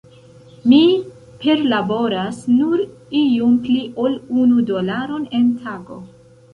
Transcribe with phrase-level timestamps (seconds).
[0.71, 0.79] Mi
[1.43, 2.83] perlaboras nur
[3.23, 6.05] iom pli ol unu dolaron en tago.